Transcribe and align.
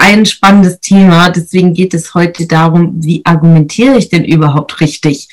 Ein 0.00 0.24
spannendes 0.24 0.80
Thema. 0.80 1.28
Deswegen 1.28 1.74
geht 1.74 1.92
es 1.92 2.14
heute 2.14 2.46
darum, 2.46 2.94
wie 2.96 3.20
argumentiere 3.24 3.98
ich 3.98 4.08
denn 4.08 4.24
überhaupt 4.24 4.80
richtig? 4.80 5.28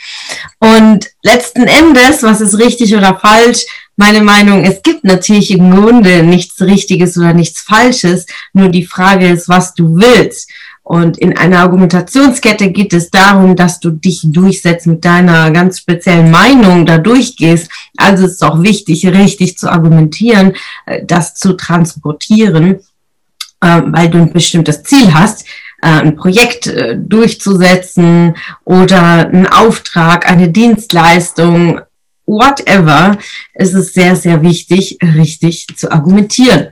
Und 0.60 1.08
letzten 1.24 1.64
Endes, 1.64 2.22
was 2.22 2.42
ist 2.42 2.60
richtig 2.60 2.96
oder 2.96 3.18
falsch? 3.18 3.66
Meine 3.96 4.22
Meinung, 4.22 4.64
es 4.64 4.84
gibt 4.84 5.06
natürlich 5.06 5.52
im 5.52 5.72
Grunde 5.72 6.22
nichts 6.22 6.62
Richtiges 6.62 7.18
oder 7.18 7.34
nichts 7.34 7.62
Falsches. 7.62 8.26
Nur 8.54 8.70
die 8.70 8.86
Frage 8.86 9.30
ist, 9.30 9.48
was 9.48 9.74
du 9.74 9.96
willst. 9.96 10.52
Und 10.84 11.18
in 11.18 11.38
einer 11.38 11.60
Argumentationskette 11.60 12.72
geht 12.72 12.94
es 12.94 13.10
darum, 13.10 13.56
dass 13.56 13.80
du 13.80 13.92
dich 13.92 14.22
durchsetzt 14.24 14.88
mit 14.88 15.04
deiner 15.04 15.52
ganz 15.52 15.80
speziellen 15.80 16.30
Meinung, 16.30 16.86
da 16.86 16.98
durchgehst. 16.98 17.70
Also 17.98 18.26
ist 18.26 18.34
es 18.34 18.42
auch 18.42 18.62
wichtig, 18.64 19.06
richtig 19.08 19.58
zu 19.58 19.70
argumentieren, 19.70 20.54
äh, 20.86 21.04
das 21.06 21.36
zu 21.36 21.54
transportieren 21.54 22.80
weil 23.62 24.10
du 24.10 24.20
ein 24.20 24.34
bestimmtes 24.34 24.84
Ziel 24.84 25.14
hast, 25.14 25.46
äh, 25.82 25.88
ein 25.88 26.16
Projekt 26.16 26.68
äh, 26.68 26.98
durchzusetzen 26.98 28.36
oder 28.66 29.28
einen 29.28 29.48
Auftrag, 29.48 30.30
eine 30.30 30.50
Dienstleistung, 30.50 31.82
whatever, 32.26 33.18
ist 33.54 33.74
es 33.74 33.94
sehr, 33.94 34.16
sehr 34.16 34.42
wichtig, 34.42 34.98
richtig 35.02 35.68
zu 35.76 35.92
argumentieren. 35.92 36.70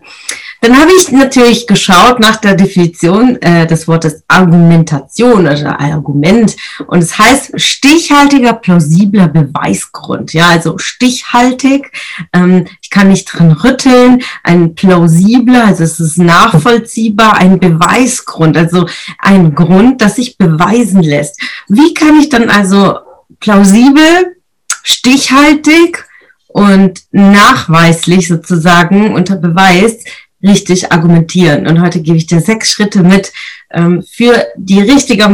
Dann 0.65 0.79
habe 0.79 0.89
ich 0.99 1.11
natürlich 1.11 1.67
geschaut 1.67 2.19
nach 2.19 2.37
der 2.37 2.55
Definition 2.55 3.39
äh, 3.39 3.67
des 3.67 3.87
Wortes 3.87 4.23
Argumentation 4.27 5.41
oder 5.41 5.79
Argument 5.79 6.55
und 6.87 7.03
es 7.03 7.19
heißt 7.19 7.61
stichhaltiger, 7.61 8.53
plausibler 8.53 9.27
Beweisgrund. 9.27 10.33
Ja, 10.33 10.47
also 10.49 10.79
stichhaltig, 10.79 11.91
ähm, 12.33 12.65
ich 12.81 12.89
kann 12.89 13.09
nicht 13.09 13.25
dran 13.25 13.51
rütteln, 13.51 14.23
ein 14.41 14.73
plausibler, 14.73 15.67
also 15.67 15.83
es 15.83 15.99
ist 15.99 16.17
nachvollziehbar, 16.17 17.35
ein 17.35 17.59
Beweisgrund, 17.59 18.57
also 18.57 18.87
ein 19.19 19.53
Grund, 19.53 20.01
das 20.01 20.15
sich 20.15 20.39
beweisen 20.39 21.03
lässt. 21.03 21.39
Wie 21.67 21.93
kann 21.93 22.19
ich 22.19 22.29
dann 22.29 22.49
also 22.49 22.97
plausibel, 23.39 24.35
stichhaltig 24.81 26.05
und 26.47 27.01
nachweislich 27.11 28.27
sozusagen 28.27 29.13
unter 29.13 29.35
Beweis 29.35 29.97
richtig 30.45 30.91
argumentieren. 30.91 31.67
Und 31.67 31.81
heute 31.81 32.01
gebe 32.01 32.17
ich 32.17 32.27
dir 32.27 32.39
sechs 32.39 32.71
Schritte 32.71 33.03
mit 33.03 33.31
ähm, 33.71 34.03
für 34.03 34.45
die 34.55 34.79
richtige 34.81 35.25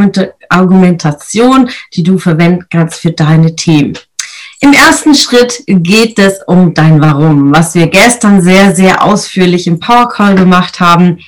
Argumentation, 0.49 1.69
die 1.93 2.03
du 2.03 2.17
verwenden 2.17 2.65
kannst 2.69 2.99
für 3.01 3.11
deine 3.11 3.55
Themen. 3.55 3.97
Im 4.63 4.73
ersten 4.73 5.15
Schritt 5.15 5.63
geht 5.65 6.19
es 6.19 6.41
um 6.45 6.73
dein 6.73 7.01
Warum, 7.01 7.51
was 7.51 7.73
wir 7.73 7.87
gestern 7.87 8.41
sehr, 8.41 8.75
sehr 8.75 9.03
ausführlich 9.03 9.65
im 9.65 9.79
Power 9.79 10.07
Call 10.07 10.35
gemacht 10.35 10.79
haben. 10.79 11.19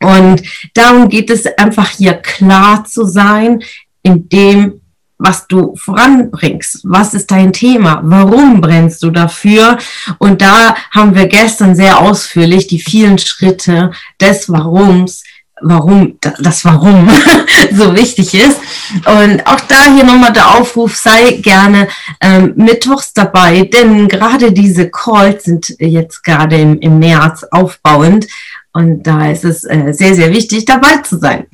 Und 0.00 0.42
darum 0.74 1.08
geht 1.08 1.30
es 1.30 1.46
einfach 1.58 1.90
hier 1.90 2.14
klar 2.14 2.84
zu 2.84 3.06
sein, 3.06 3.62
in 4.02 4.28
dem, 4.28 4.80
was 5.18 5.46
du 5.46 5.74
voranbringst. 5.76 6.80
Was 6.84 7.14
ist 7.14 7.30
dein 7.30 7.52
Thema? 7.52 8.00
Warum 8.04 8.60
brennst 8.60 9.02
du 9.02 9.10
dafür? 9.10 9.78
Und 10.18 10.42
da 10.42 10.74
haben 10.90 11.14
wir 11.14 11.26
gestern 11.28 11.76
sehr 11.76 12.00
ausführlich 12.00 12.66
die 12.66 12.80
vielen 12.80 13.18
Schritte 13.18 13.92
des 14.20 14.48
Warums 14.48 15.22
warum 15.60 16.18
das 16.20 16.64
Warum 16.64 17.08
so 17.72 17.94
wichtig 17.94 18.34
ist. 18.34 18.60
Und 19.06 19.46
auch 19.46 19.60
da 19.60 19.84
hier 19.94 20.04
nochmal 20.04 20.32
der 20.32 20.56
Aufruf, 20.56 20.96
sei 20.96 21.32
gerne 21.40 21.88
ähm, 22.20 22.54
mittwochs 22.56 23.12
dabei, 23.12 23.62
denn 23.62 24.08
gerade 24.08 24.52
diese 24.52 24.90
Calls 24.90 25.44
sind 25.44 25.74
jetzt 25.78 26.22
gerade 26.24 26.56
im, 26.56 26.80
im 26.80 26.98
März 26.98 27.44
aufbauend 27.50 28.26
und 28.72 29.04
da 29.04 29.30
ist 29.30 29.44
es 29.44 29.64
äh, 29.64 29.92
sehr, 29.92 30.14
sehr 30.16 30.32
wichtig, 30.32 30.64
dabei 30.64 30.96
zu 30.98 31.18
sein. 31.18 31.46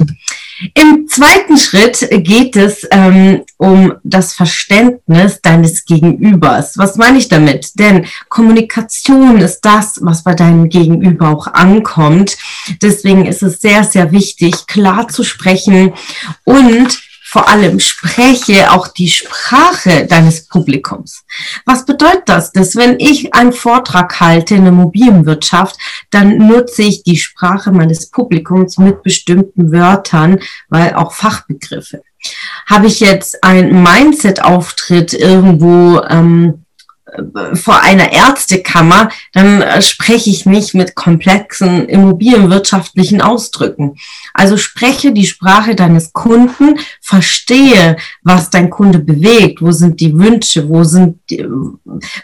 Im 0.74 1.08
zweiten 1.08 1.56
Schritt 1.56 2.06
geht 2.24 2.54
es 2.54 2.86
ähm, 2.90 3.42
um 3.56 3.94
das 4.04 4.34
Verständnis 4.34 5.40
deines 5.40 5.84
Gegenübers. 5.84 6.76
Was 6.76 6.96
meine 6.96 7.18
ich 7.18 7.28
damit? 7.28 7.78
Denn 7.78 8.06
Kommunikation 8.28 9.38
ist 9.38 9.60
das, 9.62 9.98
was 10.02 10.22
bei 10.22 10.34
deinem 10.34 10.68
Gegenüber 10.68 11.30
auch 11.30 11.46
ankommt. 11.46 12.36
Deswegen 12.82 13.24
ist 13.24 13.42
es 13.42 13.60
sehr, 13.60 13.84
sehr 13.84 14.12
wichtig, 14.12 14.66
klar 14.66 15.08
zu 15.08 15.24
sprechen 15.24 15.94
und 16.44 17.09
vor 17.30 17.48
allem 17.48 17.78
spreche 17.78 18.72
auch 18.72 18.88
die 18.88 19.08
Sprache 19.08 20.04
deines 20.04 20.48
Publikums. 20.48 21.22
Was 21.64 21.86
bedeutet 21.86 22.24
das? 22.26 22.50
Dass 22.50 22.74
wenn 22.74 22.98
ich 22.98 23.32
einen 23.34 23.52
Vortrag 23.52 24.18
halte 24.18 24.56
in 24.56 24.64
der 24.64 24.72
Immobilienwirtschaft, 24.72 25.76
dann 26.10 26.38
nutze 26.38 26.82
ich 26.82 27.04
die 27.04 27.18
Sprache 27.18 27.70
meines 27.70 28.10
Publikums 28.10 28.78
mit 28.78 29.04
bestimmten 29.04 29.70
Wörtern, 29.70 30.40
weil 30.70 30.94
auch 30.94 31.12
Fachbegriffe. 31.12 32.02
Habe 32.66 32.88
ich 32.88 32.98
jetzt 32.98 33.44
einen 33.44 33.80
Mindset-Auftritt 33.80 35.14
irgendwo 35.14 36.00
ähm, 36.00 36.64
vor 37.54 37.82
einer 37.82 38.12
Ärztekammer, 38.12 39.10
dann 39.32 39.62
äh, 39.62 39.82
spreche 39.82 40.30
ich 40.30 40.46
nicht 40.46 40.74
mit 40.74 40.94
komplexen 40.94 41.88
immobilienwirtschaftlichen 41.88 43.20
Ausdrücken. 43.20 43.96
Also 44.34 44.56
spreche 44.56 45.12
die 45.12 45.26
Sprache 45.26 45.74
deines 45.74 46.12
Kunden, 46.12 46.78
verstehe, 47.00 47.96
was 48.22 48.50
dein 48.50 48.70
Kunde 48.70 48.98
bewegt, 48.98 49.62
wo 49.62 49.72
sind 49.72 50.00
die 50.00 50.16
Wünsche, 50.16 50.68
wo 50.68 50.84
sind 50.84 51.18
die, 51.30 51.46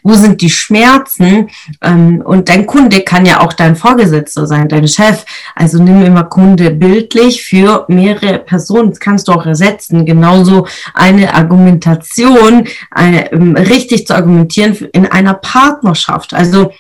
wo 0.02 0.14
sind 0.14 0.40
die 0.40 0.50
Schmerzen. 0.50 1.50
Ähm, 1.82 2.22
und 2.24 2.48
dein 2.48 2.66
Kunde 2.66 3.00
kann 3.00 3.26
ja 3.26 3.40
auch 3.40 3.52
dein 3.52 3.76
Vorgesetzter 3.76 4.46
sein, 4.46 4.68
dein 4.68 4.86
Chef. 4.86 5.24
Also 5.54 5.82
nimm 5.82 6.02
immer 6.04 6.24
Kunde 6.24 6.70
bildlich 6.70 7.42
für 7.44 7.84
mehrere 7.88 8.38
Personen. 8.38 8.90
Das 8.90 9.00
kannst 9.00 9.28
du 9.28 9.32
auch 9.32 9.46
ersetzen. 9.46 10.06
Genauso 10.06 10.66
eine 10.94 11.34
Argumentation, 11.34 12.68
eine, 12.90 13.32
ähm, 13.32 13.56
richtig 13.56 14.06
zu 14.06 14.14
argumentieren 14.14 14.75
in 14.80 15.06
einer 15.06 15.34
Partnerschaft. 15.34 16.34
Also 16.34 16.72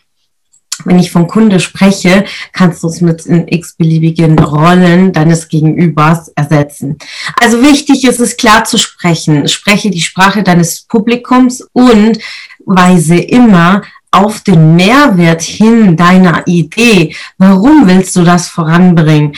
wenn 0.84 0.98
ich 0.98 1.10
von 1.10 1.26
Kunde 1.26 1.58
spreche, 1.60 2.24
kannst 2.52 2.82
du 2.82 2.88
es 2.88 3.00
mit 3.00 3.24
in 3.24 3.48
x-beliebigen 3.48 4.38
Rollen 4.38 5.12
deines 5.12 5.48
Gegenübers 5.48 6.28
ersetzen. 6.36 6.98
Also 7.40 7.62
wichtig 7.62 8.04
ist 8.04 8.20
es 8.20 8.36
klar 8.36 8.64
zu 8.64 8.76
sprechen. 8.76 9.48
Spreche 9.48 9.90
die 9.90 10.02
Sprache 10.02 10.42
deines 10.42 10.82
Publikums 10.82 11.66
und 11.72 12.18
weise 12.66 13.16
immer 13.16 13.82
auf 14.16 14.40
den 14.40 14.76
Mehrwert 14.76 15.42
hin 15.42 15.96
deiner 15.96 16.46
Idee. 16.46 17.14
Warum 17.38 17.86
willst 17.86 18.16
du 18.16 18.24
das 18.24 18.48
voranbringen? 18.48 19.34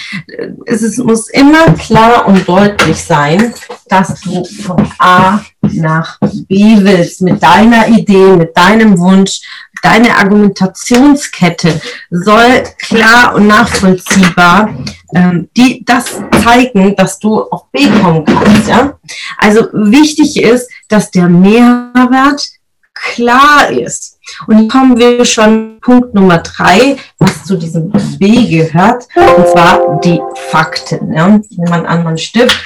Es 0.67 0.83
ist, 0.83 0.99
muss 0.99 1.29
immer 1.31 1.73
klar 1.75 2.27
und 2.27 2.47
deutlich 2.49 2.97
sein, 2.97 3.55
dass 3.89 4.21
du 4.21 4.45
von 4.45 4.89
A 4.99 5.41
nach 5.63 6.19
B 6.49 6.77
willst 6.79 7.23
mit 7.23 7.43
deiner 7.43 7.89
Idee, 7.89 8.37
mit 8.37 8.57
deinem 8.57 8.99
Wunsch. 8.99 9.41
Deine 9.83 10.17
Argumentationskette 10.17 11.81
soll 12.11 12.65
klar 12.81 13.35
und 13.35 13.47
nachvollziehbar 13.47 14.75
ähm, 15.15 15.49
die, 15.57 15.85
das 15.85 16.21
zeigen, 16.43 16.97
dass 16.97 17.19
du 17.19 17.43
auf 17.43 17.71
B 17.71 17.89
kommen 17.89 18.25
kannst. 18.25 18.69
Ja? 18.69 18.99
Also 19.37 19.69
wichtig 19.73 20.43
ist, 20.43 20.69
dass 20.89 21.11
der 21.11 21.29
Mehrwert 21.29 22.58
klar 23.03 23.71
ist. 23.71 24.19
Und 24.47 24.69
kommen 24.69 24.97
wir 24.99 25.25
schon 25.25 25.79
Punkt 25.81 26.15
Nummer 26.15 26.39
drei, 26.39 26.97
was 27.19 27.45
zu 27.45 27.57
diesem 27.57 27.91
B 28.19 28.47
gehört, 28.47 29.09
und 29.15 29.49
zwar 29.49 30.01
die 30.01 30.21
Fakten. 30.51 31.13
Ja. 31.13 31.41
Ich 31.49 31.59
nehme 31.59 31.73
einen 31.73 31.87
anderen 31.87 32.19
Stift. 32.19 32.59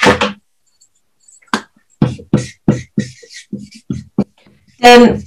Denn 4.81 5.23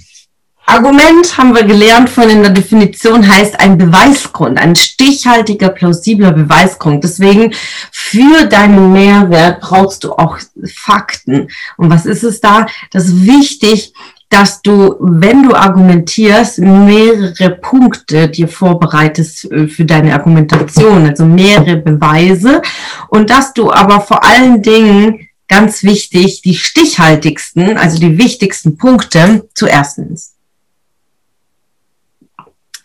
Argument 0.69 1.37
haben 1.37 1.55
wir 1.55 1.63
gelernt 1.63 2.09
von 2.09 2.29
in 2.29 2.43
der 2.43 2.51
Definition 2.51 3.25
heißt 3.25 3.57
ein 3.57 3.77
Beweisgrund, 3.77 4.59
ein 4.59 4.75
stichhaltiger, 4.75 5.69
plausibler 5.69 6.33
Beweisgrund. 6.33 7.05
Deswegen 7.05 7.53
für 7.91 8.45
deinen 8.47 8.91
Mehrwert 8.91 9.61
brauchst 9.61 10.03
du 10.03 10.11
auch 10.11 10.37
Fakten. 10.75 11.49
Und 11.77 11.89
was 11.89 12.05
ist 12.05 12.23
es 12.23 12.41
da? 12.41 12.67
Das 12.91 13.05
ist 13.05 13.25
wichtig, 13.25 13.93
dass 14.29 14.61
du, 14.61 14.95
wenn 14.99 15.43
du 15.43 15.55
argumentierst, 15.55 16.59
mehrere 16.59 17.51
Punkte 17.61 18.29
dir 18.29 18.47
vorbereitest 18.47 19.49
äh, 19.51 19.67
für 19.67 19.85
deine 19.85 20.13
Argumentation, 20.13 21.07
also 21.07 21.25
mehrere 21.25 21.77
Beweise 21.77 22.61
und 23.09 23.29
dass 23.29 23.53
du 23.53 23.71
aber 23.71 24.01
vor 24.01 24.23
allen 24.23 24.61
Dingen 24.61 25.27
ganz 25.47 25.83
wichtig, 25.83 26.41
die 26.41 26.55
stichhaltigsten, 26.55 27.77
also 27.77 27.99
die 27.99 28.17
wichtigsten 28.17 28.77
Punkte 28.77 29.47
zuerst 29.53 29.97
nimmst. 29.97 30.35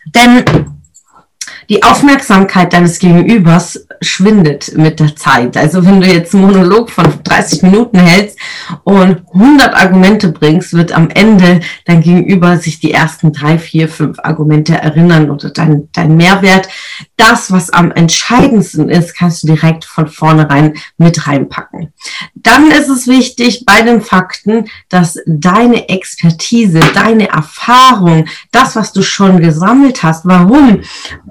Denn 0.05 0.43
die 1.69 1.83
Aufmerksamkeit 1.83 2.73
deines 2.73 2.99
Gegenübers 2.99 3.87
schwindet 4.01 4.77
mit 4.77 4.99
der 4.99 5.15
Zeit. 5.15 5.55
Also 5.57 5.85
wenn 5.85 6.01
du 6.01 6.07
jetzt 6.07 6.33
einen 6.33 6.45
Monolog 6.45 6.89
von 6.89 7.05
30 7.23 7.63
Minuten 7.63 7.99
hältst 7.99 8.37
und 8.83 9.23
100 9.33 9.73
Argumente 9.73 10.29
bringst, 10.29 10.73
wird 10.73 10.91
am 10.91 11.09
Ende 11.09 11.61
dein 11.85 12.01
Gegenüber 12.01 12.57
sich 12.57 12.79
die 12.79 12.91
ersten 12.91 13.31
drei, 13.31 13.57
vier, 13.57 13.87
fünf 13.87 14.19
Argumente 14.19 14.75
erinnern 14.75 15.29
oder 15.29 15.49
dein, 15.49 15.89
dein 15.93 16.15
Mehrwert. 16.15 16.67
Das, 17.17 17.51
was 17.51 17.69
am 17.69 17.91
entscheidendsten 17.91 18.89
ist, 18.89 19.17
kannst 19.17 19.43
du 19.43 19.47
direkt 19.47 19.85
von 19.85 20.07
vornherein 20.07 20.75
mit 20.97 21.27
reinpacken. 21.27 21.93
Dann 22.35 22.71
ist 22.71 22.89
es 22.89 23.07
wichtig 23.07 23.63
bei 23.65 23.81
den 23.81 24.01
Fakten, 24.01 24.65
dass 24.89 25.17
deine 25.25 25.89
Expertise, 25.89 26.81
deine 26.93 27.29
Erfahrung, 27.29 28.25
das, 28.51 28.75
was 28.75 28.91
du 28.91 29.01
schon 29.01 29.39
gesammelt 29.39 30.03
hast, 30.03 30.25
warum 30.25 30.81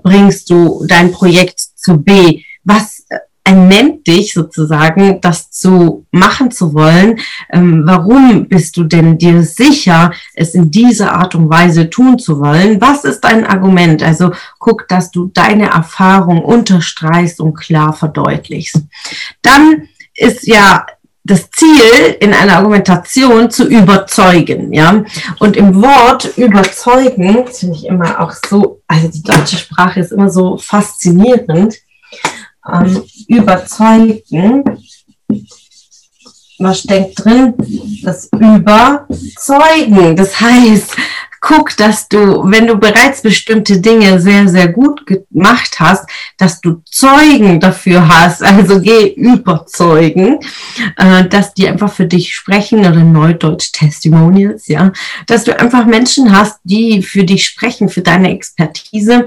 bringst 0.03 0.22
du 0.51 0.85
dein 0.87 1.13
Projekt 1.13 1.61
zu 1.61 1.99
B? 1.99 2.43
Was 2.65 3.05
ernennt 3.45 4.07
dich 4.07 4.33
sozusagen, 4.33 5.21
das 5.21 5.51
zu 5.51 6.07
machen 6.11 6.51
zu 6.51 6.75
wollen? 6.75 7.19
Ähm, 7.53 7.83
warum 7.85 8.49
bist 8.49 8.77
du 8.77 8.85
denn 8.85 9.19
dir 9.19 9.43
sicher, 9.43 10.13
es 10.35 10.55
in 10.55 10.71
dieser 10.71 11.13
Art 11.13 11.35
und 11.35 11.51
Weise 11.51 11.91
tun 11.91 12.19
zu 12.19 12.41
wollen? 12.41 12.81
Was 12.81 13.05
ist 13.05 13.21
dein 13.21 13.47
Argument? 13.47 14.03
Also 14.03 14.33
guck, 14.59 14.87
dass 14.89 15.11
du 15.11 15.27
deine 15.27 15.71
Erfahrung 15.71 16.43
unterstreichst 16.43 17.41
und 17.41 17.55
klar 17.55 17.93
verdeutlichst. 17.93 18.81
Dann 19.43 19.89
ist 20.15 20.47
ja 20.47 20.87
das 21.25 21.51
Ziel 21.51 22.17
in 22.21 22.35
einer 22.35 22.57
Argumentation 22.57 23.51
zu 23.51 23.69
überzeugen, 23.69 24.73
ja. 24.73 25.05
Und 25.39 25.57
im 25.57 25.81
Wort 25.81 26.37
überzeugen, 26.37 27.47
finde 27.47 27.77
ich 27.77 27.87
immer 27.87 28.21
auch 28.21 28.33
so, 28.49 28.83
also 28.89 29.09
die 29.09 29.23
deutsche 29.23 29.57
Sprache 29.57 30.01
ist 30.01 30.13
immer 30.13 30.31
so 30.31 30.57
faszinierend. 30.57 31.77
Ähm, 32.71 33.05
überzeugen, 33.29 34.65
was 36.59 36.81
steckt 36.81 37.25
drin? 37.25 37.55
Das 38.03 38.29
Überzeugen. 38.33 40.17
Das 40.17 40.41
heißt, 40.41 40.97
guck, 41.43 41.77
dass 41.77 42.09
du, 42.09 42.49
wenn 42.51 42.69
du 42.69 42.77
bereits 42.77 43.21
bestimmte 43.21 43.81
Dinge 43.81 44.21
sehr, 44.21 44.49
sehr 44.49 44.69
gut 44.69 45.05
gemacht 45.07 45.81
hast, 45.81 46.09
dass 46.39 46.61
du 46.61 46.83
Zeugen 46.89 47.59
dafür 47.59 48.09
hast, 48.09 48.43
also 48.45 48.81
geh 48.81 49.09
überzeugen, 49.09 50.39
äh, 50.97 51.25
dass 51.29 51.53
die 51.53 51.69
einfach 51.69 51.93
für 51.93 52.07
dich 52.07 52.33
sprechen 52.33 52.79
oder 52.81 53.03
Neudeutsch 53.03 53.73
Testimonials, 53.73 54.69
ja, 54.69 54.93
dass 55.27 55.43
du 55.43 55.59
einfach 55.59 55.85
Menschen 55.85 56.33
hast, 56.33 56.61
die 56.63 57.03
für 57.03 57.25
dich 57.25 57.45
sprechen, 57.45 57.89
für 57.89 58.03
deine 58.03 58.31
Expertise, 58.31 59.27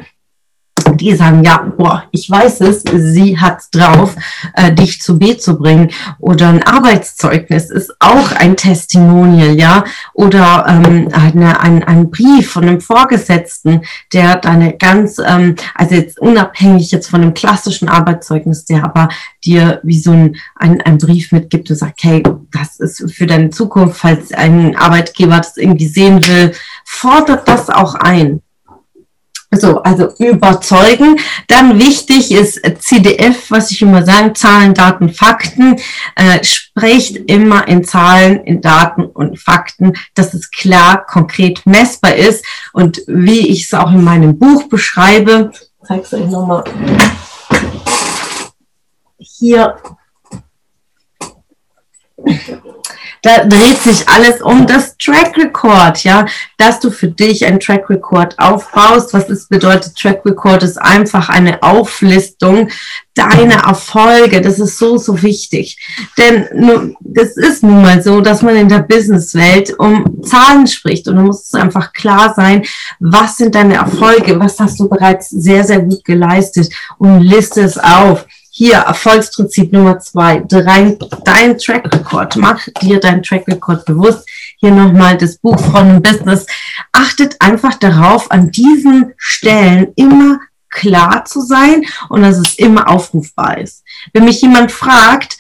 die 0.93 1.15
sagen, 1.15 1.43
ja, 1.43 1.57
boah, 1.77 2.03
ich 2.11 2.29
weiß 2.29 2.61
es, 2.61 2.83
sie 2.93 3.39
hat 3.39 3.63
drauf, 3.71 4.15
äh, 4.53 4.71
dich 4.73 5.01
zu 5.01 5.17
B 5.17 5.37
zu 5.37 5.57
bringen. 5.57 5.91
Oder 6.19 6.49
ein 6.49 6.63
Arbeitszeugnis 6.63 7.69
ist 7.69 7.93
auch 7.99 8.31
ein 8.31 8.55
Testimonial, 8.55 9.57
ja. 9.59 9.83
Oder 10.13 10.65
ähm, 10.67 11.09
eine, 11.11 11.59
ein, 11.59 11.83
ein 11.83 12.09
Brief 12.09 12.51
von 12.51 12.63
einem 12.63 12.81
Vorgesetzten, 12.81 13.81
der 14.13 14.37
deine 14.37 14.77
ganz, 14.77 15.17
ähm, 15.19 15.55
also 15.73 15.95
jetzt 15.95 16.19
unabhängig 16.19 16.91
jetzt 16.91 17.09
von 17.09 17.21
einem 17.21 17.33
klassischen 17.33 17.89
Arbeitszeugnis, 17.89 18.65
der 18.65 18.83
aber 18.83 19.09
dir 19.43 19.79
wie 19.83 19.99
so 19.99 20.11
ein, 20.11 20.35
ein, 20.55 20.81
ein 20.81 20.97
Brief 20.97 21.31
mitgibt 21.31 21.69
und 21.69 21.75
sagt, 21.75 22.03
hey, 22.03 22.23
das 22.51 22.79
ist 22.79 23.11
für 23.13 23.25
deine 23.25 23.49
Zukunft, 23.49 23.99
falls 23.99 24.31
ein 24.31 24.75
Arbeitgeber 24.75 25.37
das 25.37 25.57
irgendwie 25.57 25.87
sehen 25.87 26.25
will, 26.27 26.53
fordert 26.83 27.47
das 27.47 27.69
auch 27.69 27.95
ein. 27.95 28.41
So, 29.55 29.81
also 29.81 30.13
überzeugen. 30.19 31.17
Dann 31.47 31.79
wichtig 31.79 32.31
ist 32.31 32.61
CDF, 32.79 33.49
was 33.49 33.71
ich 33.71 33.81
immer 33.81 34.05
sage, 34.05 34.33
Zahlen, 34.33 34.73
Daten, 34.73 35.09
Fakten. 35.09 35.77
Äh, 36.15 36.43
spricht 36.43 37.17
immer 37.29 37.67
in 37.67 37.83
Zahlen, 37.83 38.43
in 38.43 38.61
Daten 38.61 39.05
und 39.05 39.39
Fakten, 39.39 39.93
dass 40.13 40.33
es 40.33 40.51
klar, 40.51 41.05
konkret 41.05 41.65
messbar 41.65 42.15
ist. 42.15 42.45
Und 42.73 43.01
wie 43.07 43.47
ich 43.47 43.65
es 43.65 43.73
auch 43.73 43.91
in 43.91 44.03
meinem 44.03 44.37
Buch 44.37 44.67
beschreibe, 44.69 45.51
zeig's 45.85 46.13
euch 46.13 46.25
nochmal 46.27 46.63
hier 49.17 49.75
da 53.25 53.43
dreht 53.43 53.81
sich 53.81 54.07
alles 54.07 54.39
um 54.39 54.67
das 54.67 54.95
Track 54.97 55.35
Record, 55.35 56.03
ja, 56.03 56.27
dass 56.59 56.79
du 56.79 56.91
für 56.91 57.07
dich 57.07 57.43
ein 57.43 57.59
Track 57.59 57.89
Record 57.89 58.37
aufbaust. 58.37 59.15
Was 59.15 59.29
ist 59.29 59.49
bedeutet 59.49 59.95
Track 59.97 60.21
Record? 60.25 60.61
Ist 60.61 60.77
einfach 60.77 61.29
eine 61.29 61.63
Auflistung 61.63 62.69
deiner 63.15 63.63
Erfolge. 63.65 64.41
Das 64.41 64.59
ist 64.59 64.77
so, 64.77 64.97
so 64.97 65.23
wichtig. 65.23 65.75
Denn 66.19 66.95
das 66.99 67.35
ist 67.35 67.63
nun 67.63 67.81
mal 67.81 68.03
so, 68.03 68.21
dass 68.21 68.43
man 68.43 68.57
in 68.57 68.69
der 68.69 68.83
Businesswelt 68.83 69.73
um 69.79 70.21
Zahlen 70.21 70.67
spricht 70.67 71.07
und 71.07 71.15
da 71.15 71.23
muss 71.23 71.45
es 71.45 71.53
einfach 71.55 71.93
klar 71.93 72.31
sein, 72.35 72.63
was 72.99 73.37
sind 73.37 73.55
deine 73.55 73.75
Erfolge? 73.75 74.39
Was 74.39 74.59
hast 74.59 74.79
du 74.79 74.87
bereits 74.87 75.31
sehr, 75.31 75.63
sehr 75.63 75.79
gut 75.79 76.05
geleistet 76.05 76.71
und 76.99 77.21
liste 77.21 77.61
es 77.61 77.79
auf 77.79 78.27
hier 78.57 78.75
Erfolgsprinzip 78.75 79.73
Nummer 79.73 79.99
zwei, 79.99 80.39
dein, 80.47 80.97
dein 81.25 81.57
Track 81.57 81.93
Record. 81.93 82.37
Mach 82.37 82.65
dir 82.81 83.01
dein 83.01 83.21
Track 83.21 83.45
Record 83.49 83.83
bewusst. 83.83 84.25
Hier 84.59 84.71
nochmal 84.71 85.17
das 85.17 85.37
Buch 85.39 85.59
von 85.59 86.01
Business. 86.01 86.45
Achtet 86.93 87.35
einfach 87.41 87.75
darauf, 87.75 88.31
an 88.31 88.51
diesen 88.51 89.13
Stellen 89.17 89.91
immer 89.97 90.39
klar 90.69 91.25
zu 91.25 91.41
sein 91.41 91.85
und 92.07 92.21
dass 92.21 92.37
es 92.37 92.55
immer 92.55 92.89
aufrufbar 92.89 93.57
ist. 93.57 93.83
Wenn 94.13 94.23
mich 94.23 94.41
jemand 94.41 94.71
fragt, 94.71 95.34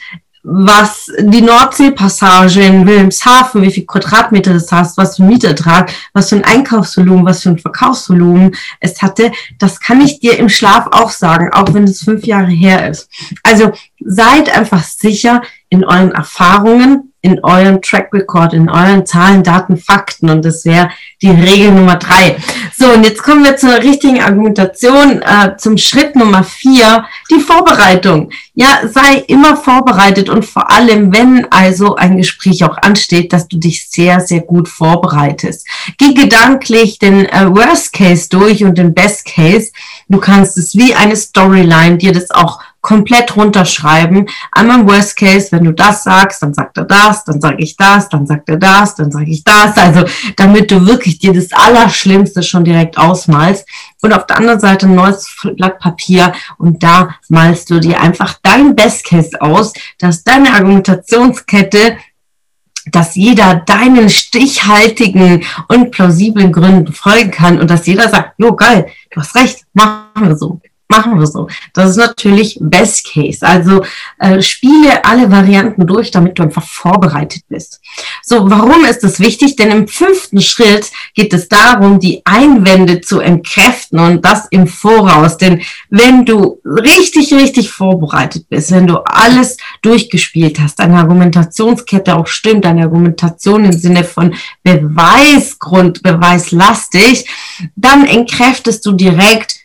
was 0.47 1.11
die 1.19 1.41
Nordseepassage 1.41 2.61
in 2.61 2.85
Wilhelmshaven, 2.85 3.63
wie 3.63 3.71
viel 3.71 3.85
Quadratmeter 3.85 4.53
das 4.53 4.71
hast, 4.71 4.95
was 4.95 5.15
für 5.15 5.23
ein 5.23 5.29
Mietertrag, 5.29 5.91
was 6.13 6.29
für 6.29 6.35
ein 6.35 6.43
Einkaufsvolumen, 6.43 7.25
was 7.25 7.41
für 7.41 7.49
ein 7.49 7.57
Verkaufsvolumen 7.57 8.55
es 8.79 9.01
hatte, 9.01 9.31
das 9.57 9.79
kann 9.79 10.01
ich 10.01 10.19
dir 10.19 10.37
im 10.37 10.49
Schlaf 10.49 10.87
auch 10.91 11.09
sagen, 11.09 11.49
auch 11.51 11.73
wenn 11.73 11.85
es 11.85 12.03
fünf 12.03 12.25
Jahre 12.25 12.51
her 12.51 12.87
ist. 12.87 13.09
Also 13.41 13.71
seid 13.99 14.55
einfach 14.55 14.83
sicher 14.83 15.41
in 15.69 15.83
euren 15.83 16.11
Erfahrungen, 16.11 17.13
in 17.25 17.43
eurem 17.43 17.81
Track 17.81 18.13
Record, 18.13 18.53
in 18.53 18.69
euren 18.69 19.03
Zahlen, 19.03 19.41
Daten, 19.41 19.77
Fakten. 19.77 20.29
Und 20.29 20.45
das 20.45 20.63
wäre 20.63 20.91
die 21.23 21.31
Regel 21.31 21.71
Nummer 21.71 21.95
drei. 21.95 22.37
So, 22.77 22.91
und 22.91 23.03
jetzt 23.03 23.23
kommen 23.23 23.43
wir 23.43 23.57
zur 23.57 23.79
richtigen 23.79 24.21
Argumentation, 24.21 25.23
äh, 25.23 25.57
zum 25.57 25.79
Schritt 25.79 26.15
Nummer 26.15 26.43
vier, 26.43 27.05
die 27.31 27.39
Vorbereitung. 27.39 28.29
Ja, 28.53 28.81
sei 28.87 29.23
immer 29.27 29.57
vorbereitet 29.57 30.29
und 30.29 30.45
vor 30.45 30.69
allem, 30.69 31.11
wenn 31.11 31.51
also 31.51 31.95
ein 31.95 32.17
Gespräch 32.17 32.63
auch 32.63 32.77
ansteht, 32.77 33.33
dass 33.33 33.47
du 33.47 33.57
dich 33.57 33.89
sehr, 33.89 34.19
sehr 34.19 34.41
gut 34.41 34.69
vorbereitest. 34.69 35.67
Geh 35.97 36.13
gedanklich 36.13 36.99
den 36.99 37.25
äh, 37.25 37.47
Worst 37.49 37.91
Case 37.91 38.29
durch 38.29 38.63
und 38.63 38.77
den 38.77 38.93
Best 38.93 39.25
Case. 39.25 39.71
Du 40.07 40.19
kannst 40.19 40.59
es 40.59 40.75
wie 40.75 40.93
eine 40.93 41.15
Storyline 41.15 41.97
dir 41.97 42.11
das 42.11 42.29
auch 42.29 42.59
komplett 42.85 43.35
runterschreiben. 43.35 44.27
Einmal 44.51 44.81
im 44.81 44.87
Worst 44.87 45.17
Case, 45.17 45.47
wenn 45.51 45.63
du 45.63 45.71
das 45.71 46.03
sagst, 46.03 46.43
dann 46.43 46.53
sagt 46.53 46.77
er 46.77 46.83
das, 46.83 47.23
dann 47.23 47.41
sage 47.41 47.55
ich 47.57 47.75
das, 47.75 48.09
dann 48.09 48.27
sagt 48.27 48.47
er 48.47 48.57
das, 48.57 48.93
dann 48.93 49.11
sage 49.11 49.31
ich 49.31 49.43
das. 49.43 49.75
Also 49.75 50.05
damit 50.37 50.69
du 50.69 50.85
wirklich 50.85 51.17
dir 51.17 51.33
das 51.33 51.51
Allerschlimmste 51.51 52.43
schon 52.43 52.63
direkt 52.63 52.99
ausmalst. 52.99 53.67
Und 54.03 54.13
auf 54.13 54.27
der 54.27 54.37
anderen 54.37 54.59
Seite 54.59 54.85
ein 54.85 54.93
neues 54.93 55.35
Blatt 55.55 55.79
Papier 55.79 56.33
und 56.59 56.83
da 56.83 57.15
malst 57.27 57.71
du 57.71 57.79
dir 57.79 57.99
einfach 57.99 58.35
dein 58.43 58.75
Best 58.75 59.03
Case 59.03 59.41
aus, 59.41 59.73
dass 59.97 60.23
deine 60.23 60.53
Argumentationskette 60.53 61.97
dass 62.91 63.15
jeder 63.15 63.55
deinen 63.55 64.11
stichhaltigen 64.11 65.43
und 65.69 65.89
plausiblen 65.89 66.51
Gründen 66.51 66.93
folgen 66.93 67.31
kann 67.31 67.59
und 67.59 67.71
dass 67.71 67.87
jeder 67.87 68.09
sagt, 68.09 68.35
jo 68.37 68.55
geil, 68.55 68.85
du 69.09 69.21
hast 69.21 69.33
recht, 69.33 69.65
machen 69.73 70.27
wir 70.27 70.35
so 70.35 70.61
machen 70.87 71.19
wir 71.19 71.25
so. 71.25 71.47
Das 71.73 71.91
ist 71.91 71.97
natürlich 71.97 72.57
Best 72.61 73.07
Case. 73.11 73.45
Also 73.45 73.83
äh, 74.19 74.41
spiele 74.41 75.03
alle 75.03 75.31
Varianten 75.31 75.87
durch, 75.87 76.11
damit 76.11 76.37
du 76.37 76.43
einfach 76.43 76.63
vorbereitet 76.63 77.43
bist. 77.49 77.81
So, 78.23 78.49
warum 78.49 78.85
ist 78.85 79.03
das 79.03 79.19
wichtig? 79.19 79.55
Denn 79.55 79.71
im 79.71 79.87
fünften 79.87 80.41
Schritt 80.41 80.91
geht 81.13 81.33
es 81.33 81.49
darum, 81.49 81.99
die 81.99 82.21
Einwände 82.25 83.01
zu 83.01 83.19
entkräften 83.19 83.99
und 83.99 84.23
das 84.23 84.47
im 84.51 84.67
Voraus. 84.67 85.37
Denn 85.37 85.61
wenn 85.89 86.25
du 86.25 86.59
richtig, 86.65 87.33
richtig 87.33 87.71
vorbereitet 87.71 88.47
bist, 88.49 88.71
wenn 88.71 88.87
du 88.87 88.97
alles 89.05 89.57
durchgespielt 89.81 90.59
hast, 90.59 90.79
deine 90.79 90.99
Argumentationskette 90.99 92.15
auch 92.15 92.27
stimmt, 92.27 92.65
deine 92.65 92.83
Argumentation 92.83 93.65
im 93.65 93.73
Sinne 93.73 94.03
von 94.03 94.35
Beweisgrund, 94.63 96.03
beweislastig, 96.03 97.27
dann 97.75 98.05
entkräftest 98.05 98.85
du 98.85 98.91
direkt 98.91 99.64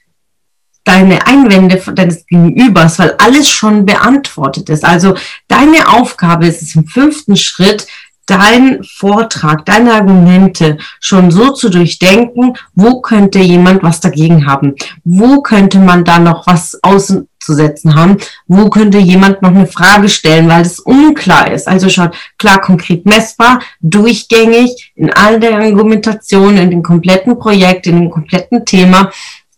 deine 0.85 1.27
Einwände 1.27 1.81
deines 1.95 2.27
Gegenübers, 2.27 2.99
weil 2.99 3.15
alles 3.19 3.49
schon 3.49 3.87
beantwortet 3.87 4.69
ist. 4.69 4.85
Also 4.85 5.15
dein 5.49 5.61
deine 5.61 5.89
Aufgabe 5.89 6.47
ist 6.47 6.63
es 6.63 6.75
im 6.75 6.87
fünften 6.87 7.37
Schritt, 7.37 7.87
dein 8.27 8.83
Vortrag, 8.85 9.67
deine 9.67 9.93
Argumente 9.93 10.79
schon 11.01 11.31
so 11.31 11.53
zu 11.53 11.69
durchdenken, 11.69 12.55
wo 12.75 13.01
könnte 13.01 13.41
jemand 13.41 13.83
was 13.83 14.01
dagegen 14.01 14.47
haben? 14.47 14.77
Wo 15.05 15.43
könnte 15.43 15.79
man 15.79 16.05
da 16.05 16.21
noch 16.21 16.47
was 16.47 16.79
auszusetzen 16.83 17.97
haben? 17.97 18.19
Wo 18.47 18.71
könnte 18.71 18.99
jemand 18.99 19.43
noch 19.43 19.51
eine 19.51 19.67
Frage 19.67 20.09
stellen, 20.09 20.49
weil 20.49 20.63
es 20.63 20.79
unklar 20.79 21.51
ist? 21.51 21.67
Also 21.67 21.89
schon 21.89 22.11
klar, 22.39 22.61
konkret 22.61 23.05
messbar, 23.05 23.61
durchgängig 23.81 24.93
in 24.95 25.13
all 25.13 25.41
der 25.41 25.59
Argumentation, 25.59 26.57
in 26.57 26.71
dem 26.71 26.83
kompletten 26.85 27.37
Projekt, 27.37 27.89
in 27.89 27.97
dem 27.97 28.11
kompletten 28.11 28.65
Thema 28.65 29.11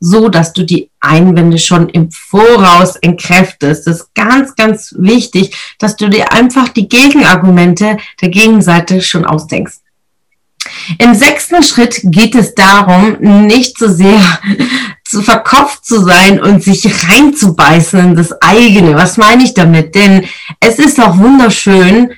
so, 0.05 0.29
dass 0.29 0.53
du 0.53 0.65
die 0.65 0.91
Einwände 1.01 1.59
schon 1.59 1.89
im 1.89 2.11
Voraus 2.11 2.97
entkräftest. 2.97 3.87
Das 3.87 4.01
ist 4.01 4.15
ganz, 4.15 4.57
ganz 4.57 4.95
wichtig, 4.99 5.57
dass 5.79 5.97
du 5.97 6.09
dir 6.09 6.33
einfach 6.33 6.69
die 6.69 6.89
Gegenargumente 6.89 7.99
der 8.21 8.29
Gegenseite 8.29 9.01
schon 9.01 9.25
ausdenkst. 9.25 9.77
Im 10.99 11.15
sechsten 11.15 11.63
Schritt 11.63 12.01
geht 12.03 12.35
es 12.35 12.55
darum, 12.55 13.17
nicht 13.47 13.79
so 13.79 13.89
sehr 13.89 14.21
zu 15.05 15.23
verkopft 15.23 15.85
zu 15.85 16.03
sein 16.03 16.41
und 16.41 16.65
sich 16.65 16.85
reinzubeißen 17.09 18.01
in 18.01 18.17
das 18.17 18.33
eigene. 18.43 18.97
Was 18.97 19.17
meine 19.19 19.45
ich 19.45 19.55
damit? 19.55 19.95
Denn 19.95 20.27
es 20.59 20.81
ist 20.81 21.01
auch 21.01 21.17
wunderschön, 21.17 22.13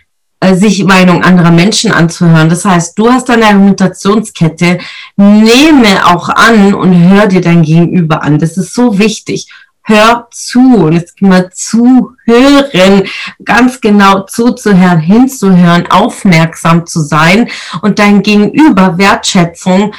sich 0.52 0.84
Meinung 0.84 1.22
anderer 1.22 1.50
Menschen 1.50 1.90
anzuhören. 1.92 2.48
Das 2.48 2.64
heißt, 2.64 2.98
du 2.98 3.10
hast 3.10 3.28
deine 3.28 3.46
Argumentationskette, 3.46 4.78
nehme 5.16 6.06
auch 6.06 6.28
an 6.28 6.74
und 6.74 7.08
hör 7.08 7.26
dir 7.26 7.40
dein 7.40 7.62
Gegenüber 7.62 8.22
an. 8.22 8.38
Das 8.38 8.56
ist 8.56 8.74
so 8.74 8.98
wichtig. 8.98 9.48
Hör 9.86 10.28
zu 10.30 10.76
und 10.76 10.92
jetzt 10.94 11.20
mal 11.20 11.50
zuhören, 11.52 13.02
ganz 13.44 13.80
genau 13.80 14.22
zuzuhören, 14.22 14.98
hinzuhören, 14.98 15.90
aufmerksam 15.90 16.86
zu 16.86 17.00
sein 17.00 17.48
und 17.82 17.98
dein 17.98 18.22
Gegenüber 18.22 18.96
Wertschätzung 18.96 19.92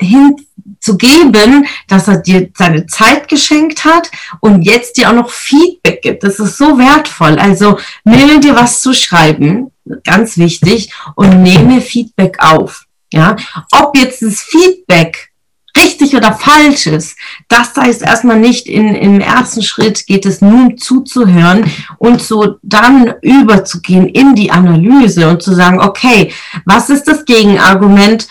hin 0.00 0.36
zu 0.82 0.96
geben, 0.96 1.66
dass 1.88 2.08
er 2.08 2.18
dir 2.18 2.50
seine 2.56 2.86
Zeit 2.86 3.28
geschenkt 3.28 3.84
hat 3.84 4.10
und 4.40 4.62
jetzt 4.62 4.98
dir 4.98 5.08
auch 5.08 5.14
noch 5.14 5.30
Feedback 5.30 6.02
gibt. 6.02 6.24
Das 6.24 6.38
ist 6.38 6.58
so 6.58 6.76
wertvoll. 6.76 7.38
Also 7.38 7.78
nehme 8.04 8.40
dir 8.40 8.56
was 8.56 8.82
zu 8.82 8.92
schreiben, 8.92 9.70
ganz 10.04 10.36
wichtig, 10.36 10.92
und 11.14 11.42
nehme 11.42 11.80
Feedback 11.80 12.36
auf. 12.40 12.84
Ja, 13.12 13.36
ob 13.72 13.96
jetzt 13.96 14.22
das 14.22 14.40
Feedback 14.40 15.32
richtig 15.76 16.16
oder 16.16 16.32
falsch 16.32 16.86
ist, 16.86 17.16
das 17.48 17.76
heißt 17.76 18.02
erstmal 18.02 18.38
nicht 18.38 18.66
in, 18.66 18.94
im 18.94 19.20
ersten 19.20 19.62
Schritt 19.62 20.06
geht 20.06 20.26
es 20.26 20.40
um 20.40 20.76
zuzuhören 20.78 21.70
und 21.98 22.22
so 22.22 22.56
dann 22.62 23.14
überzugehen 23.20 24.06
in 24.06 24.34
die 24.34 24.50
Analyse 24.50 25.28
und 25.28 25.42
zu 25.42 25.54
sagen, 25.54 25.80
okay, 25.80 26.32
was 26.64 26.90
ist 26.90 27.04
das 27.04 27.24
Gegenargument? 27.24 28.28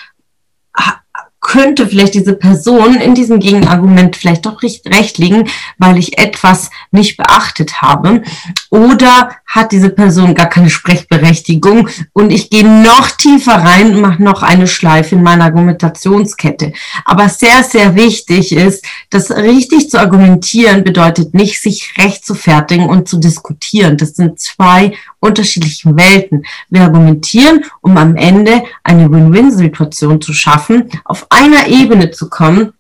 Könnte 1.42 1.88
vielleicht 1.88 2.14
diese 2.14 2.34
Person 2.34 3.02
in 3.02 3.16
diesem 3.16 3.40
Gegenargument 3.40 4.16
vielleicht 4.16 4.46
doch 4.46 4.62
recht, 4.62 4.88
recht 4.88 5.18
liegen, 5.18 5.50
weil 5.80 5.98
ich 5.98 6.20
etwas 6.20 6.70
nicht 6.92 7.18
beachtet 7.18 7.82
habe. 7.82 8.22
Oder 8.70 9.32
hat 9.48 9.72
diese 9.72 9.90
Person 9.90 10.36
gar 10.36 10.46
keine 10.46 10.70
Sprechberechtigung 10.70 11.90
und 12.14 12.32
ich 12.32 12.50
gehe 12.52 12.66
noch 12.66 13.10
tiefer 13.10 13.56
rein 13.56 13.96
und 13.96 14.02
mache 14.02 14.24
noch 14.24 14.44
eine 14.44 14.68
Schleife 14.68 15.16
in 15.16 15.24
meiner 15.24 15.46
Argumentationskette. 15.46 16.74
Aber 17.06 17.28
sehr, 17.28 17.64
sehr 17.64 17.96
wichtig 17.96 18.52
ist, 18.54 18.86
dass 19.10 19.32
richtig 19.32 19.90
zu 19.90 20.00
argumentieren 20.00 20.84
bedeutet 20.84 21.34
nicht, 21.34 21.62
sich 21.62 21.96
recht 21.98 22.24
zu 22.24 22.36
fertigen 22.36 22.88
und 22.88 23.10
zu 23.10 23.18
diskutieren. 23.18 23.98
Das 23.98 24.16
sind 24.16 24.40
zwei 24.40 24.94
unterschiedliche 25.22 25.96
Welten. 25.96 26.44
Wir 26.70 26.82
argumentieren, 26.82 27.64
um 27.80 27.96
am 27.98 28.18
Ende 28.18 28.64
eine 28.84 29.10
Win-Win-Situation 29.10 30.20
zu 30.20 30.34
schaffen, 30.34 30.90
auf 31.06 31.28
einer 31.30 31.68
Ebene 31.68 32.12
zu 32.12 32.30
kommen, 32.30 32.74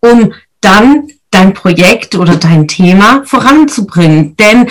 um 0.00 0.32
dann 0.62 1.08
dein 1.30 1.52
Projekt 1.54 2.14
oder 2.14 2.36
dein 2.36 2.66
Thema 2.66 3.22
voranzubringen. 3.24 4.36
Denn 4.36 4.68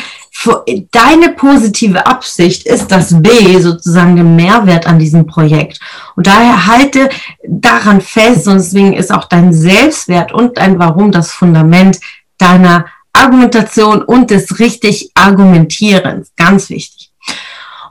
deine 0.91 1.29
positive 1.29 2.05
Absicht 2.05 2.65
ist 2.65 2.87
das 2.91 3.21
B, 3.21 3.59
sozusagen 3.59 4.15
der 4.15 4.25
Mehrwert 4.25 4.87
an 4.87 4.99
diesem 4.99 5.25
Projekt. 5.25 5.79
Und 6.15 6.27
daher 6.27 6.65
halte 6.65 7.09
daran 7.47 8.01
fest 8.01 8.47
und 8.47 8.55
deswegen 8.55 8.93
ist 8.93 9.11
auch 9.11 9.25
dein 9.25 9.53
Selbstwert 9.53 10.31
und 10.31 10.57
dein 10.57 10.79
Warum 10.79 11.11
das 11.11 11.31
Fundament 11.31 11.99
deiner 12.37 12.85
Argumentation 13.13 14.01
und 14.01 14.29
des 14.31 14.59
richtig 14.59 15.11
Argumentierens. 15.13 16.31
Ganz 16.35 16.69
wichtig. 16.69 17.11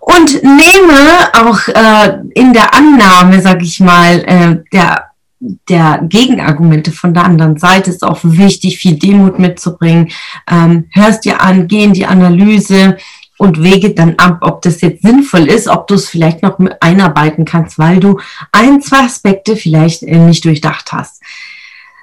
Und 0.01 0.43
nehme 0.43 1.29
auch 1.35 1.69
äh, 1.69 2.19
in 2.35 2.53
der 2.53 2.75
Annahme, 2.75 3.43
sag 3.43 3.63
ich 3.63 3.81
mal, 3.81 4.25
äh, 4.25 4.63
der 4.73 5.09
der 5.41 6.01
Gegenargumente 6.03 6.91
von 6.91 7.15
der 7.15 7.25
anderen 7.25 7.59
Seite 7.59 7.91
ist 7.91 8.03
auch 8.03 8.19
wichtig, 8.23 8.79
viel 8.79 8.99
Demut 8.99 9.39
mitzubringen. 9.39 10.11
Ähm, 10.51 10.87
hörst 10.93 11.25
dir 11.25 11.41
an, 11.41 11.69
geh 11.69 11.85
in 11.85 11.93
die 11.93 12.07
Analyse 12.07 12.97
und 13.39 13.63
wege 13.63 13.95
dann 13.95 14.17
ab, 14.17 14.39
ob 14.41 14.63
das 14.63 14.81
jetzt 14.81 15.03
sinnvoll 15.03 15.49
ist, 15.49 15.69
ob 15.69 15.87
du 15.87 15.95
es 15.95 16.09
vielleicht 16.09 16.43
noch 16.43 16.59
einarbeiten 16.81 17.45
kannst, 17.45 17.79
weil 17.79 18.01
du 18.01 18.19
ein, 18.51 18.83
zwei 18.83 19.05
Aspekte 19.05 19.55
vielleicht 19.55 20.03
äh, 20.03 20.19
nicht 20.19 20.45
durchdacht 20.45 20.93
hast. 20.93 21.23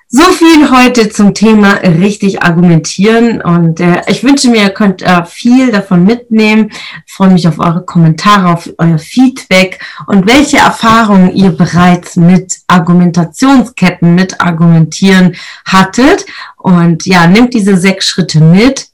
So 0.07 0.21
viel 0.21 0.69
heute 0.69 1.09
zum 1.09 1.33
Thema 1.33 1.73
richtig 1.77 2.43
argumentieren 2.43 3.41
und 3.41 3.79
äh, 3.79 4.03
ich 4.05 4.23
wünsche 4.23 4.49
mir, 4.49 4.61
ihr 4.61 4.69
könnt 4.69 5.01
äh, 5.01 5.25
viel 5.25 5.71
davon 5.71 6.03
mitnehmen. 6.03 6.71
Ich 7.07 7.13
freue 7.13 7.31
mich 7.31 7.47
auf 7.47 7.57
eure 7.57 7.83
Kommentare, 7.83 8.53
auf 8.53 8.69
euer 8.77 8.99
Feedback 8.99 9.83
und 10.05 10.27
welche 10.27 10.57
Erfahrungen 10.57 11.33
ihr 11.33 11.49
bereits 11.49 12.17
mit 12.17 12.59
Argumentationsketten, 12.67 14.13
mit 14.13 14.39
Argumentieren 14.41 15.35
hattet. 15.65 16.27
Und 16.57 17.07
ja, 17.07 17.25
nehmt 17.25 17.55
diese 17.55 17.75
sechs 17.75 18.07
Schritte 18.07 18.41
mit 18.41 18.89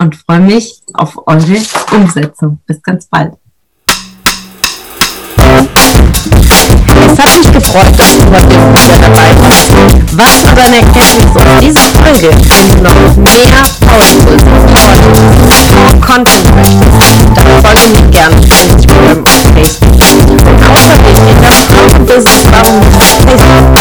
und 0.00 0.16
freue 0.16 0.40
mich 0.40 0.82
auf 0.92 1.16
eure 1.28 1.62
Umsetzung. 1.92 2.58
Bis 2.66 2.82
ganz 2.82 3.06
bald. 3.06 3.34
Es 7.10 7.18
hat 7.18 7.34
mich 7.38 7.50
gefreut, 7.50 7.92
dass 7.96 8.16
du 8.16 8.22
heute 8.30 8.56
wieder 8.76 8.98
dabei 9.00 9.32
warst. 9.40 9.72
Was 10.12 10.34
für 10.42 10.54
deine 10.54 10.76
Erkenntnis 10.76 11.34
aus 11.34 11.58
dieser 11.60 11.80
Folge, 11.80 12.28
wenn 12.44 12.68
du 12.68 12.82
noch 12.84 13.16
mehr 13.16 13.64
Powertools, 13.80 14.42
Powertools, 14.74 16.06
Content 16.06 16.54
möchtest, 16.54 17.00
dann 17.34 17.48
folge 17.64 17.88
mir 17.92 18.10
gerne 18.10 18.36
auf 18.36 18.44
Instagram 18.62 19.18
und 19.18 19.28
Facebook. 19.28 20.40
Und 20.48 20.60
außerdem 20.68 21.28
in 21.28 21.40
der 21.40 21.52
Frauenbusiness-Bubble 21.52 22.80
auf 22.94 23.04
Facebook. 23.08 23.77